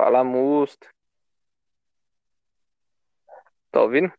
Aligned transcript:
Fala, 0.00 0.24
Musto. 0.24 0.88
Tá 3.70 3.82
ouvindo? 3.82 4.10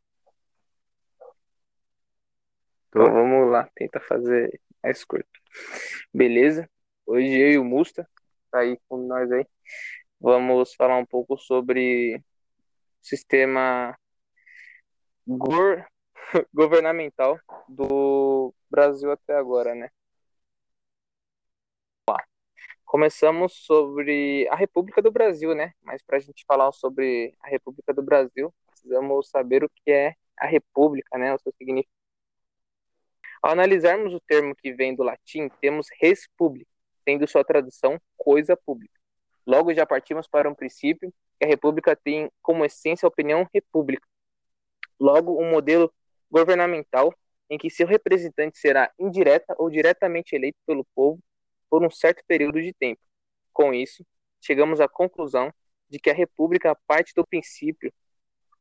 Tô. 2.92 3.02
Então 3.02 3.14
vamos 3.14 3.52
lá, 3.52 3.68
tenta 3.76 4.00
fazer 4.00 4.62
mais 4.84 5.04
curto. 5.04 5.28
Beleza? 6.14 6.70
Hoje 7.06 7.28
eu 7.30 7.52
e 7.54 7.58
o 7.58 7.64
Musta, 7.64 8.08
tá 8.52 8.60
aí 8.60 8.78
com 8.88 8.98
nós 9.08 9.32
aí. 9.32 9.44
Vamos 10.20 10.76
falar 10.76 10.98
um 10.98 11.06
pouco 11.06 11.38
sobre 11.38 12.24
sistema 13.02 13.98
gor- 15.28 15.86
governamental 16.54 17.40
do 17.68 18.54
Brasil 18.70 19.12
até 19.12 19.36
agora, 19.36 19.74
né? 19.76 19.90
Começamos 22.92 23.54
sobre 23.54 24.46
a 24.50 24.56
República 24.58 25.02
do 25.02 25.10
Brasil, 25.10 25.56
né? 25.56 25.72
Mas 25.82 26.02
para 26.02 26.18
a 26.18 26.20
gente 26.20 26.44
falar 26.46 26.74
sobre 26.74 27.34
a 27.40 27.48
República 27.48 27.94
do 27.94 28.04
Brasil, 28.04 28.54
precisamos 28.68 29.30
saber 29.30 29.64
o 29.64 29.70
que 29.70 29.90
é 29.90 30.14
a 30.38 30.46
República, 30.46 31.18
né? 31.18 31.34
O 31.34 31.40
seu 31.40 31.54
significado. 31.58 31.96
Ao 33.42 33.52
analisarmos 33.52 34.14
o 34.14 34.20
termo 34.20 34.54
que 34.54 34.74
vem 34.74 34.94
do 34.94 35.04
latim, 35.04 35.48
temos 35.62 35.88
res 36.02 36.28
publica, 36.38 36.70
tendo 37.06 37.26
sua 37.26 37.46
tradução 37.46 37.98
coisa 38.18 38.58
pública. 38.58 39.00
Logo 39.48 39.74
já 39.74 39.86
partimos 39.86 40.28
para 40.28 40.50
um 40.50 40.54
princípio 40.54 41.14
que 41.40 41.46
a 41.46 41.48
República 41.48 41.96
tem 41.96 42.30
como 42.42 42.66
essência 42.66 43.06
a 43.06 43.08
opinião 43.08 43.48
república. 43.54 44.06
Logo, 45.00 45.42
um 45.42 45.50
modelo 45.50 45.90
governamental 46.30 47.16
em 47.50 47.58
que 47.58 47.70
seu 47.70 47.88
representante 47.88 48.58
será 48.58 48.92
indireta 49.00 49.56
ou 49.58 49.70
diretamente 49.70 50.36
eleito 50.36 50.58
pelo 50.68 50.86
povo 50.94 51.22
por 51.72 51.84
um 51.86 51.90
certo 51.90 52.22
período 52.28 52.62
de 52.62 52.74
tempo. 52.74 53.02
Com 53.54 53.74
isso, 53.74 54.06
chegamos 54.42 54.82
à 54.82 54.90
conclusão 54.90 55.54
de 55.90 56.00
que 56.00 56.10
a 56.10 56.14
República 56.14 56.76
parte 56.86 57.14
do 57.16 57.26
princípio 57.26 57.94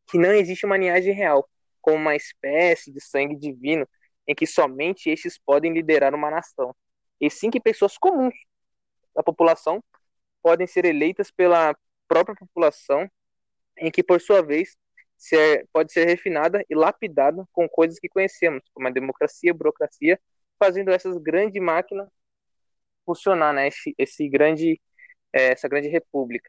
que 0.08 0.18
não 0.18 0.32
existe 0.32 0.64
uma 0.66 0.76
linhagem 0.76 1.12
real, 1.12 1.48
como 1.80 1.96
uma 1.96 2.16
espécie 2.16 2.92
de 2.92 3.00
sangue 3.00 3.36
divino 3.36 3.88
em 4.26 4.34
que 4.34 4.46
somente 4.46 5.10
estes 5.10 5.38
podem 5.38 5.72
liderar 5.72 6.14
uma 6.14 6.30
nação, 6.30 6.74
e 7.20 7.28
sim 7.30 7.50
que 7.50 7.60
pessoas 7.60 7.98
comuns 7.98 8.34
da 9.14 9.22
população 9.22 9.82
podem 10.42 10.66
ser 10.66 10.84
eleitas 10.84 11.30
pela 11.30 11.76
própria 12.08 12.36
população, 12.36 13.10
em 13.78 13.90
que, 13.90 14.02
por 14.02 14.20
sua 14.20 14.42
vez, 14.42 14.76
ser, 15.16 15.68
pode 15.72 15.92
ser 15.92 16.06
refinada 16.06 16.64
e 16.68 16.74
lapidada 16.74 17.44
com 17.52 17.68
coisas 17.68 17.98
que 17.98 18.08
conhecemos, 18.08 18.62
como 18.72 18.88
a 18.88 18.90
democracia, 18.90 19.50
a 19.50 19.54
burocracia, 19.54 20.20
fazendo 20.58 20.90
essas 20.90 21.16
grandes 21.18 21.60
máquinas 21.62 22.08
funcionar, 23.10 23.52
né? 23.52 23.68
Esse, 23.68 23.94
esse 23.98 24.28
grande, 24.28 24.80
é, 25.32 25.52
essa 25.52 25.68
grande 25.68 25.88
república. 25.88 26.48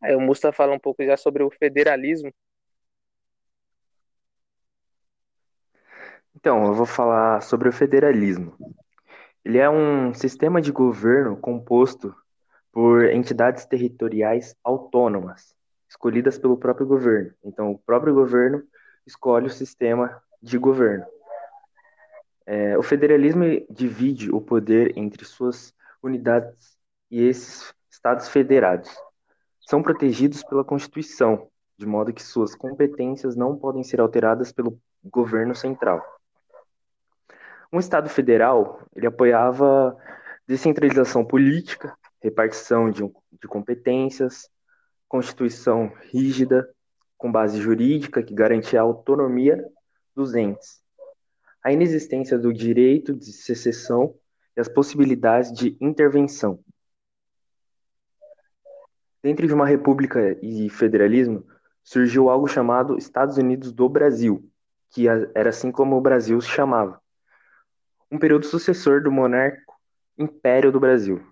Aí 0.00 0.14
o 0.14 0.20
Musta 0.20 0.52
fala 0.52 0.72
um 0.72 0.78
pouco 0.78 1.04
já 1.04 1.16
sobre 1.16 1.42
o 1.42 1.50
federalismo. 1.50 2.32
Então, 6.36 6.66
eu 6.66 6.74
vou 6.74 6.86
falar 6.86 7.40
sobre 7.42 7.68
o 7.68 7.72
federalismo. 7.72 8.54
Ele 9.44 9.58
é 9.58 9.68
um 9.68 10.14
sistema 10.14 10.60
de 10.60 10.70
governo 10.70 11.36
composto 11.36 12.14
por 12.70 13.04
entidades 13.10 13.66
territoriais 13.66 14.54
autônomas, 14.62 15.56
escolhidas 15.88 16.38
pelo 16.38 16.56
próprio 16.56 16.86
governo. 16.86 17.32
Então, 17.44 17.72
o 17.72 17.78
próprio 17.78 18.14
governo 18.14 18.62
escolhe 19.04 19.46
o 19.46 19.50
sistema 19.50 20.22
de 20.40 20.56
governo. 20.58 21.04
É, 22.50 22.78
o 22.78 22.82
federalismo 22.82 23.44
divide 23.68 24.30
o 24.30 24.40
poder 24.40 24.96
entre 24.96 25.22
suas 25.22 25.74
unidades 26.02 26.78
e 27.10 27.20
esses 27.20 27.74
estados 27.90 28.26
federados. 28.30 28.88
São 29.60 29.82
protegidos 29.82 30.42
pela 30.42 30.64
Constituição, 30.64 31.50
de 31.76 31.84
modo 31.84 32.10
que 32.10 32.22
suas 32.22 32.54
competências 32.54 33.36
não 33.36 33.54
podem 33.54 33.84
ser 33.84 34.00
alteradas 34.00 34.50
pelo 34.50 34.80
governo 35.04 35.54
central. 35.54 36.02
Um 37.70 37.78
Estado 37.78 38.08
federal, 38.08 38.80
ele 38.96 39.06
apoiava 39.06 39.94
descentralização 40.46 41.26
política, 41.26 41.94
repartição 42.18 42.90
de, 42.90 43.02
de 43.02 43.46
competências, 43.46 44.48
constituição 45.06 45.92
rígida, 46.10 46.66
com 47.18 47.30
base 47.30 47.60
jurídica 47.60 48.22
que 48.22 48.32
garantia 48.32 48.80
a 48.80 48.84
autonomia 48.84 49.62
dos 50.16 50.34
entes, 50.34 50.80
a 51.68 51.72
inexistência 51.72 52.38
do 52.38 52.50
direito 52.50 53.14
de 53.14 53.30
secessão 53.30 54.14
e 54.56 54.60
as 54.60 54.68
possibilidades 54.68 55.52
de 55.52 55.76
intervenção. 55.78 56.64
Dentro 59.22 59.46
de 59.46 59.52
uma 59.52 59.66
república 59.66 60.38
e 60.40 60.70
federalismo, 60.70 61.46
surgiu 61.82 62.30
algo 62.30 62.48
chamado 62.48 62.96
Estados 62.96 63.36
Unidos 63.36 63.70
do 63.70 63.86
Brasil, 63.86 64.50
que 64.88 65.06
era 65.06 65.50
assim 65.50 65.70
como 65.70 65.94
o 65.94 66.00
Brasil 66.00 66.40
se 66.40 66.48
chamava 66.48 67.02
um 68.10 68.18
período 68.18 68.46
sucessor 68.46 69.02
do 69.02 69.12
monarco 69.12 69.74
Império 70.16 70.72
do 70.72 70.80
Brasil. 70.80 71.22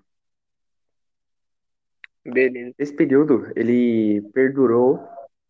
Beleza. 2.23 2.75
Esse 2.79 2.95
período 2.95 3.51
ele 3.57 4.21
perdurou 4.35 5.03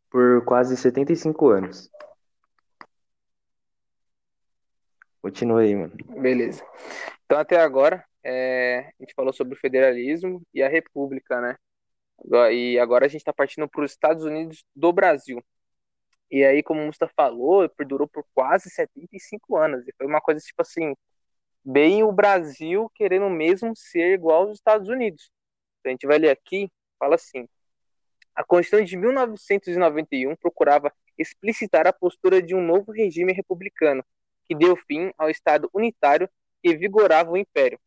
por 0.08 0.44
quase 0.44 0.76
75 0.76 1.48
anos. 1.48 1.90
Continua 5.26 5.62
aí, 5.62 5.74
mano. 5.74 5.92
Beleza. 6.20 6.64
Então, 7.24 7.36
até 7.36 7.60
agora, 7.60 8.04
é, 8.22 8.92
a 8.96 9.02
gente 9.02 9.12
falou 9.12 9.32
sobre 9.32 9.54
o 9.54 9.60
federalismo 9.60 10.40
e 10.54 10.62
a 10.62 10.68
república, 10.68 11.40
né? 11.40 11.56
E 12.52 12.78
agora 12.78 13.06
a 13.06 13.08
gente 13.08 13.22
está 13.22 13.32
partindo 13.32 13.68
para 13.68 13.84
os 13.84 13.90
Estados 13.90 14.24
Unidos 14.24 14.64
do 14.72 14.92
Brasil. 14.92 15.42
E 16.30 16.44
aí, 16.44 16.62
como 16.62 16.80
o 16.80 16.86
Musta 16.86 17.08
falou, 17.08 17.68
perdurou 17.68 18.06
por 18.06 18.24
quase 18.32 18.70
75 18.70 19.56
anos. 19.56 19.88
E 19.88 19.92
foi 19.98 20.06
uma 20.06 20.20
coisa, 20.20 20.40
tipo 20.40 20.62
assim, 20.62 20.94
bem 21.64 22.04
o 22.04 22.12
Brasil 22.12 22.88
querendo 22.94 23.28
mesmo 23.28 23.74
ser 23.74 24.14
igual 24.14 24.42
aos 24.44 24.58
Estados 24.58 24.88
Unidos. 24.88 25.28
Então, 25.80 25.90
a 25.90 25.92
gente 25.92 26.06
vai 26.06 26.18
ler 26.18 26.30
aqui, 26.30 26.70
fala 27.00 27.16
assim: 27.16 27.48
a 28.32 28.44
Constituição 28.44 28.84
de 28.84 28.96
1991 28.96 30.36
procurava 30.36 30.92
explicitar 31.18 31.84
a 31.84 31.92
postura 31.92 32.40
de 32.40 32.54
um 32.54 32.64
novo 32.64 32.92
regime 32.92 33.32
republicano, 33.32 34.04
que 34.48 34.54
deu 34.54 34.76
fim 34.76 35.12
ao 35.18 35.30
Estado 35.30 35.68
unitário 35.74 36.28
que 36.62 36.76
vigorava 36.76 37.30
o 37.30 37.36
Império. 37.36 37.78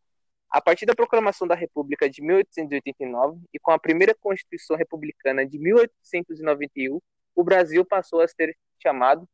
A 0.50 0.62
partir 0.62 0.86
da 0.86 0.96
proclamação 0.96 1.48
da 1.48 1.56
República 1.56 2.10
de 2.10 2.22
1889 2.22 3.40
e 3.54 3.60
com 3.60 3.72
a 3.72 3.80
primeira 3.80 4.16
Constituição 4.16 4.76
Republicana 4.76 5.46
de 5.46 5.60
1891, 5.60 7.00
o 7.36 7.44
Brasil 7.44 7.86
passou 7.86 8.22
a 8.22 8.28
ser 8.28 8.58
chamado 8.82 9.28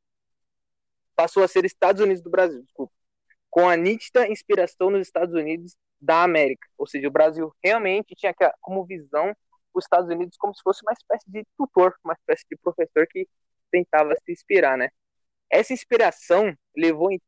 passou 1.16 1.44
a 1.44 1.48
ser 1.48 1.64
Estados 1.64 2.02
Unidos 2.02 2.22
do 2.22 2.30
Brasil, 2.30 2.62
desculpa 2.62 2.94
com 3.56 3.70
a 3.70 3.78
nítida 3.78 4.28
inspiração 4.28 4.90
nos 4.90 5.08
Estados 5.08 5.34
Unidos 5.34 5.78
da 6.02 6.24
América. 6.24 6.68
Ou 6.78 6.86
seja, 6.86 7.08
o 7.08 7.12
Brasil 7.12 7.56
realmente 7.64 8.14
tinha 8.14 8.34
como 8.60 8.86
visão 8.86 9.34
os 9.74 9.86
Estados 9.86 10.10
Unidos 10.10 10.36
como 10.38 10.54
se 10.54 10.62
fosse 10.62 10.82
uma 10.84 10.92
espécie 10.92 11.32
de 11.32 11.48
tutor, 11.58 11.96
uma 12.04 12.14
espécie 12.14 12.44
de 12.52 12.58
professor 12.58 13.08
que 13.08 13.26
tentava 13.72 14.14
se 14.26 14.32
inspirar, 14.34 14.78
né? 14.78 14.90
Essa 15.56 15.74
inspiração 15.74 16.56
levou 16.76 17.12
em... 17.12 17.22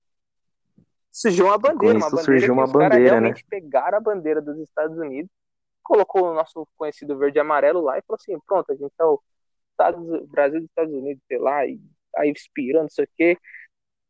surgiu 1.11 1.45
uma 1.45 1.57
bandeira, 1.57 1.97
uma 1.97 2.09
bandeira 2.09 2.23
surgiu 2.23 2.53
uma 2.53 2.65
os 2.65 2.71
caras 2.71 2.89
bandeira, 2.89 3.15
né? 3.15 3.19
realmente 3.19 3.45
pegaram 3.45 3.97
a 3.97 4.01
bandeira 4.01 4.41
dos 4.41 4.57
Estados 4.59 4.97
Unidos, 4.97 5.31
colocou 5.81 6.29
o 6.29 6.33
nosso 6.33 6.67
conhecido 6.75 7.17
verde 7.17 7.37
e 7.37 7.41
amarelo 7.41 7.81
lá 7.81 7.97
e 7.97 8.01
falou 8.01 8.17
assim, 8.19 8.37
pronto, 8.45 8.71
a 8.71 8.75
gente 8.75 8.93
é 8.99 9.05
o 9.05 9.21
Estados, 9.71 10.27
Brasil 10.27 10.59
dos 10.59 10.69
Estados 10.69 10.93
Unidos, 10.93 11.23
sei 11.27 11.37
lá, 11.37 11.65
e 11.65 11.79
aí 12.15 12.29
inspirando, 12.29 12.83
não 12.83 12.89
sei 12.89 13.05
o 13.05 13.09
quê. 13.15 13.37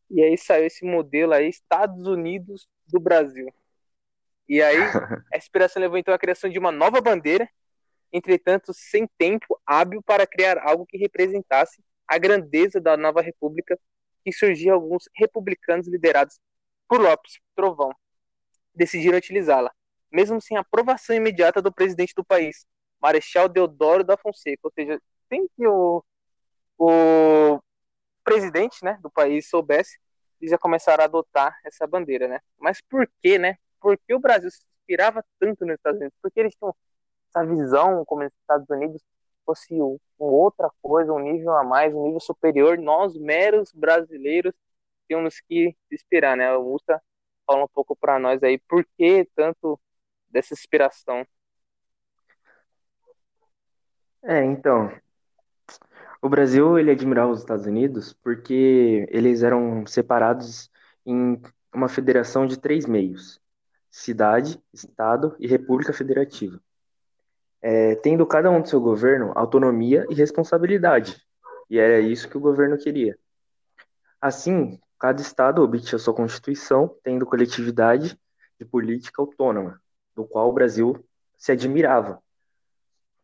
E 0.10 0.24
aí 0.24 0.38
saiu 0.38 0.66
esse 0.66 0.86
modelo 0.86 1.34
aí, 1.34 1.48
Estados 1.48 2.08
Unidos 2.08 2.68
do 2.88 3.00
Brasil. 3.00 3.54
E 4.48 4.62
aí, 4.62 4.78
a 5.34 5.38
inspiração 5.38 5.82
levou 5.82 5.98
então 5.98 6.14
à 6.14 6.18
criação 6.18 6.50
de 6.50 6.58
uma 6.58 6.72
nova 6.72 7.02
bandeira, 7.02 7.48
entretanto, 8.12 8.74
sem 8.74 9.06
tempo 9.18 9.60
hábil 9.66 10.02
para 10.02 10.25
criar 10.25 10.58
algo 10.60 10.86
que 10.86 10.98
representasse 10.98 11.84
a 12.08 12.18
grandeza 12.18 12.80
da 12.80 12.96
nova 12.96 13.22
república 13.22 13.78
que 14.27 14.33
surgia 14.33 14.74
alguns 14.74 15.07
republicanos 15.15 15.88
liderados 15.88 16.38
por 16.85 17.00
Lopes 17.00 17.39
Trovão. 17.56 17.95
Decidiram 18.75 19.18
utilizá-la, 19.18 19.71
mesmo 20.12 20.41
sem 20.41 20.57
aprovação 20.57 21.15
imediata 21.15 21.62
do 21.62 21.71
presidente 21.71 22.13
do 22.13 22.25
país, 22.25 22.65
Marechal 23.01 23.47
Deodoro 23.47 24.03
da 24.03 24.18
Fonseca, 24.18 24.59
ou 24.63 24.71
seja, 24.74 25.01
sem 25.29 25.47
que 25.56 25.65
o, 25.65 26.03
o 26.77 27.62
presidente 28.21 28.83
né, 28.83 29.00
do 29.01 29.09
país 29.09 29.50
soubesse, 29.50 29.97
eles 30.41 30.51
já 30.51 30.57
começaram 30.57 31.03
a 31.03 31.06
adotar 31.06 31.57
essa 31.63 31.88
bandeira, 31.88 32.27
né? 32.27 32.41
Mas 32.59 32.81
por 32.81 33.09
que, 33.21 33.39
né? 33.39 33.56
Por 33.79 33.97
que 33.97 34.13
o 34.13 34.19
Brasil 34.19 34.51
se 34.51 34.59
inspirava 34.81 35.24
tanto 35.39 35.65
nos 35.65 35.75
Estados 35.75 36.01
Unidos? 36.01 36.18
Porque 36.21 36.41
eles 36.41 36.53
tinham 36.53 36.75
essa 37.29 37.45
visão 37.45 38.03
como 38.03 38.25
os 38.25 38.33
Estados 38.41 38.69
Unidos 38.69 39.01
fosse 39.48 39.82
um, 39.82 39.98
outra 40.20 40.70
coisa, 40.82 41.14
um 41.14 41.20
nível 41.20 41.54
a 41.56 41.64
mais, 41.64 41.94
um 41.96 42.04
nível 42.04 42.20
superior. 42.20 42.78
Nós, 42.78 43.16
meros 43.16 43.72
brasileiros, 43.72 44.54
tínhamos 45.08 45.40
que 45.48 45.76
inspirar, 45.92 46.36
né? 46.36 46.54
O 46.56 46.64
Musta 46.64 47.02
fala 47.46 47.64
um 47.64 47.68
pouco 47.74 47.96
para 47.96 48.20
nós 48.20 48.44
aí 48.44 48.60
por 48.60 48.86
que 48.98 49.26
tanto 49.34 49.80
dessa 50.30 50.54
inspiração. 50.54 51.26
É, 54.24 54.44
então, 54.44 54.92
o 56.22 56.28
Brasil 56.28 56.78
ele 56.78 56.92
admirava 56.92 57.32
os 57.32 57.40
Estados 57.40 57.66
Unidos 57.66 58.12
porque 58.12 59.08
eles 59.10 59.44
eram 59.44 59.86
separados 59.86 60.70
em 61.06 61.42
uma 61.74 61.88
federação 61.88 62.46
de 62.46 62.60
três 62.60 62.86
meios: 62.86 63.40
cidade, 63.90 64.62
estado 64.74 65.36
e 65.40 65.48
república 65.48 65.94
federativa, 65.94 66.60
é, 67.62 67.95
tendo 67.95 68.25
cada 68.25 68.50
um 68.50 68.62
do 68.62 68.69
seu 68.69 68.80
governo 68.80 69.31
autonomia 69.36 70.06
e 70.09 70.13
responsabilidade. 70.13 71.21
E 71.69 71.77
era 71.77 72.00
isso 72.00 72.30
que 72.30 72.38
o 72.38 72.42
governo 72.42 72.77
queria. 72.77 73.18
Assim, 74.21 74.80
cada 75.00 75.21
estado 75.21 75.62
obtinha 75.62 76.00
sua 76.00 76.13
constituição, 76.13 76.95
tendo 77.04 77.25
coletividade 77.25 78.19
de 78.59 78.65
política 78.65 79.21
autônoma, 79.21 79.81
do 80.15 80.25
qual 80.25 80.50
o 80.50 80.54
Brasil 80.54 81.04
se 81.38 81.51
admirava, 81.51 82.21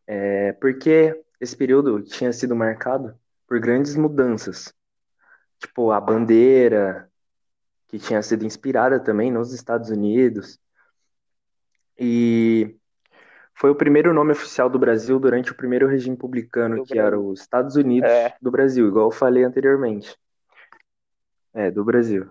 é, 0.06 0.52
porque 0.52 1.20
esse 1.40 1.56
período 1.56 2.02
tinha 2.02 2.32
sido 2.32 2.54
marcado 2.54 3.18
por 3.46 3.58
grandes 3.58 3.96
mudanças, 3.96 4.72
tipo 5.58 5.90
a 5.90 6.00
bandeira, 6.00 7.10
que 7.88 7.98
tinha 7.98 8.22
sido 8.22 8.44
inspirada 8.44 9.00
também 9.00 9.30
nos 9.30 9.52
Estados 9.52 9.90
Unidos, 9.90 10.58
e 11.98 12.76
foi 13.54 13.70
o 13.70 13.74
primeiro 13.74 14.12
nome 14.12 14.32
oficial 14.32 14.68
do 14.68 14.78
Brasil 14.78 15.18
durante 15.18 15.52
o 15.52 15.54
primeiro 15.54 15.86
regime 15.86 16.16
republicano, 16.16 16.76
Do 16.76 16.84
que 16.84 16.98
era 16.98 17.18
os 17.18 17.40
Estados 17.40 17.76
Unidos 17.76 18.10
É, 18.10 18.34
do 18.40 18.50
Brasil, 18.50 18.88
igual 18.88 19.06
eu 19.06 19.12
falei 19.12 19.44
anteriormente. 19.44 20.16
É, 21.52 21.70
do 21.70 21.84
Brasil. 21.84 22.30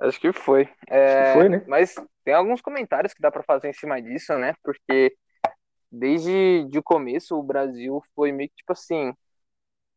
acho 0.00 0.20
que 0.20 0.32
foi. 0.32 0.62
Acho 0.62 0.76
que 0.76 0.94
É, 0.94 1.32
foi, 1.32 1.48
né? 1.48 1.64
mas 1.68 1.94
tem 2.24 2.34
alguns 2.34 2.60
comentários 2.60 3.12
que 3.12 3.20
dá 3.20 3.30
para 3.30 3.42
fazer 3.42 3.68
em 3.68 3.72
cima 3.72 4.00
disso, 4.00 4.36
né? 4.38 4.54
Porque 4.62 5.14
desde 5.90 6.64
de 6.68 6.78
o 6.78 6.82
começo 6.82 7.38
o 7.38 7.42
Brasil 7.42 8.02
foi 8.14 8.32
meio 8.32 8.48
que 8.48 8.56
tipo 8.56 8.72
assim, 8.72 9.12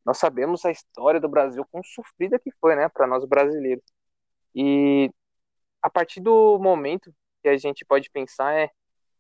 nós 0.05 0.17
sabemos 0.17 0.63
a 0.65 0.71
história 0.71 1.19
do 1.19 1.27
Brasil 1.29 1.65
quão 1.71 1.83
sofrida 1.83 2.39
que 2.39 2.51
foi, 2.61 2.75
né, 2.75 2.87
para 2.89 3.07
nós 3.07 3.25
brasileiros. 3.25 3.83
E 4.53 5.11
a 5.81 5.89
partir 5.89 6.19
do 6.21 6.59
momento 6.59 7.13
que 7.47 7.49
a 7.49 7.57
gente 7.57 7.85
pode 7.85 8.09
pensar 8.09 8.53
é 8.53 8.69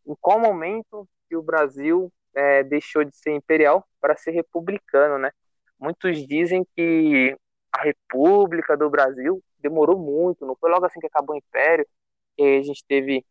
em 0.05 0.15
qual 0.19 0.39
momento 0.39 1.07
que 1.29 1.35
o 1.35 1.41
Brasil 1.41 2.11
é, 2.35 2.63
deixou 2.63 3.03
de 3.05 3.15
ser 3.15 3.31
imperial 3.31 3.87
para 4.01 4.17
ser 4.17 4.31
republicano, 4.31 5.17
né? 5.17 5.31
Muitos 5.79 6.27
dizem 6.27 6.65
que 6.75 7.37
a 7.71 7.83
República 7.83 8.75
do 8.75 8.89
Brasil 8.89 9.41
demorou 9.59 9.97
muito, 9.97 10.45
não 10.45 10.55
foi 10.55 10.69
logo 10.69 10.85
assim 10.85 10.99
que 10.99 11.07
acabou 11.07 11.35
o 11.35 11.39
Império, 11.39 11.87
e 12.37 12.57
a 12.57 12.63
gente 12.63 12.83
teve 12.85 13.25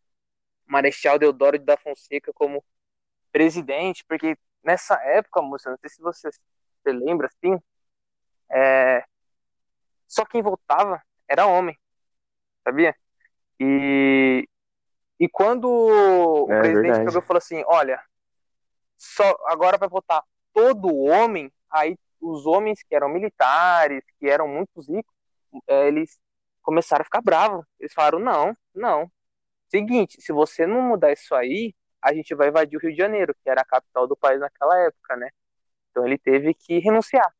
Marechal 0.65 1.19
Deodoro 1.19 1.59
de 1.59 1.65
da 1.65 1.77
Fonseca 1.77 2.31
como 2.33 2.63
presidente, 3.31 4.03
porque 4.07 4.35
nessa 4.63 4.95
época, 5.03 5.41
moça, 5.41 5.69
não 5.69 5.77
sei 5.77 5.89
se 5.89 6.01
você 6.01 6.31
se 6.31 6.91
lembra, 6.91 7.27
assim, 7.27 7.59
é, 8.49 9.03
só 10.07 10.25
quem 10.25 10.41
votava 10.41 11.01
era 11.27 11.45
homem, 11.45 11.77
sabia? 12.63 12.95
E, 13.59 14.47
e 15.19 15.27
quando 15.27 15.69
o 15.69 16.51
É 16.51 16.59
presidente 16.59 16.81
verdade. 16.81 17.05
pegou 17.05 17.21
e 17.21 17.25
falou 17.25 17.37
assim, 17.37 17.63
olha, 17.67 18.01
só 18.97 19.35
agora 19.45 19.77
vai 19.77 19.89
votar 19.89 20.23
todo 20.53 20.95
homem, 20.95 21.51
aí 21.69 21.97
os 22.19 22.45
homens 22.45 22.81
que 22.83 22.95
eram 22.95 23.09
militares, 23.09 24.03
que 24.19 24.27
eram 24.27 24.47
muito 24.47 24.81
ricos, 24.81 25.13
é, 25.67 25.87
eles 25.87 26.19
começaram 26.61 27.01
a 27.01 27.05
ficar 27.05 27.21
bravos. 27.21 27.65
Eles 27.79 27.93
falaram, 27.93 28.19
não, 28.19 28.55
não. 28.73 29.11
Seguinte, 29.69 30.21
se 30.21 30.31
você 30.33 30.65
não 30.65 30.81
mudar 30.81 31.11
isso 31.11 31.33
aí, 31.35 31.73
a 32.01 32.13
gente 32.13 32.33
vai 32.35 32.49
invadir 32.49 32.77
o 32.77 32.79
Rio 32.81 32.91
de 32.91 32.97
Janeiro, 32.97 33.35
que 33.43 33.49
era 33.49 33.61
a 33.61 33.65
capital 33.65 34.07
do 34.07 34.15
país 34.15 34.39
naquela 34.39 34.77
época, 34.79 35.15
né? 35.15 35.29
Então 35.91 36.05
ele 36.05 36.17
teve 36.17 36.53
que 36.53 36.79
renunciar. 36.79 37.31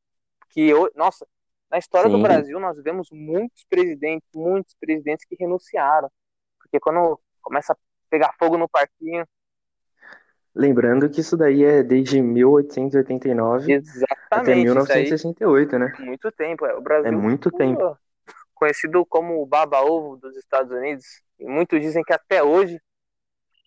Que 0.50 0.62
eu, 0.68 0.92
nossa, 0.96 1.28
na 1.70 1.78
história 1.78 2.10
do 2.10 2.18
Sim, 2.18 2.24
Brasil 2.24 2.60
nós 2.60 2.82
vemos 2.82 3.10
muitos 3.12 3.66
presidentes, 3.66 4.30
muitos 4.34 4.76
presidentes 4.80 5.26
que 5.26 5.36
renunciaram. 5.36 6.12
Porque 6.60 6.80
quando 6.80 7.20
começa 7.48 7.74
a 7.74 7.78
pegar 8.10 8.34
fogo 8.40 8.58
no 8.58 8.70
parquinho, 8.70 9.26
lembrando 10.54 11.10
que 11.10 11.22
isso 11.22 11.38
daí 11.38 11.64
é 11.64 11.84
desde 11.84 12.22
1889 12.22 13.82
até 14.34 14.56
exatamente, 14.56 14.90
aí 14.90 15.20
1968, 15.36 15.78
né? 15.80 15.98
muito 15.98 16.32
tempo. 16.32 16.66
É, 16.66 16.76
O 16.76 16.82
É 17.02 17.10
Brasil 17.10 17.12
muito 17.12 17.50
tempo. 17.52 17.84
conhecido 18.54 19.06
como 19.06 19.42
o 19.42 19.46
baba-ovo 19.46 20.18
dos 20.18 20.36
Estados 20.38 20.72
Unidos. 20.72 21.06
E 21.40 21.46
muitos 21.46 21.80
dizem 21.82 22.04
que 22.04 22.14
até 22.14 22.44
hoje 22.44 22.80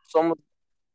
somos, 0.05 0.38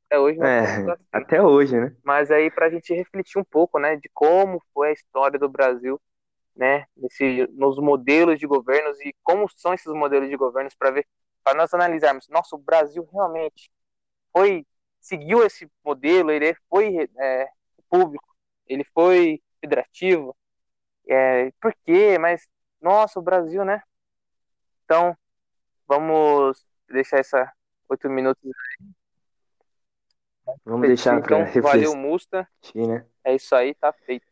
até 0.07 0.19
hoje 0.19 0.41
É, 0.41 0.61
assim. 0.63 0.93
até 1.11 1.41
hoje, 1.41 1.77
né? 1.79 1.95
Mas 2.03 2.29
aí 2.31 2.51
para 2.51 2.67
a 2.67 2.69
gente 2.69 2.93
refletir 2.93 3.39
um 3.39 3.43
pouco, 3.43 3.79
né, 3.79 3.95
de 3.95 4.09
como 4.13 4.61
foi 4.73 4.89
a 4.89 4.93
história 4.93 5.39
do 5.39 5.49
Brasil, 5.49 5.99
né, 6.55 6.85
nesse, 6.97 7.47
nos 7.53 7.77
modelos 7.79 8.39
de 8.39 8.47
governos 8.47 8.99
e 9.01 9.15
como 9.23 9.47
são 9.57 9.73
esses 9.73 9.93
modelos 9.93 10.29
de 10.29 10.37
governos 10.37 10.75
para 10.75 10.91
ver, 10.91 11.07
para 11.45 11.57
nós 11.59 11.73
analisarmos, 11.75 12.27
nossa, 12.27 12.55
o 12.55 12.59
Brasil 12.59 13.07
realmente 13.13 13.69
foi 14.33 14.65
seguiu 14.99 15.45
esse 15.45 15.69
modelo, 15.83 16.31
ele 16.31 16.55
foi 16.67 17.07
é, 17.19 17.47
público, 17.87 18.35
ele 18.67 18.83
foi 18.85 19.39
federativo, 19.61 20.35
é, 21.07 21.51
por 21.61 21.71
quê? 21.85 22.17
Mas 22.17 22.47
nossa, 22.81 23.19
o 23.19 23.23
Brasil, 23.23 23.63
né? 23.63 23.81
Então 24.83 25.15
vamos 25.87 26.65
deixar 26.89 27.19
essa 27.19 27.51
oito 27.87 28.09
minutos 28.09 28.41
Vamos 30.65 30.87
refletir. 30.87 30.87
deixar 30.87 31.21
para 31.21 31.37
Então 31.37 31.61
valeu, 31.61 31.91
refletir, 31.91 31.97
Musta. 31.97 32.47
né? 32.75 33.05
É 33.23 33.35
isso 33.35 33.55
aí, 33.55 33.75
tá 33.75 33.93
feito. 33.93 34.25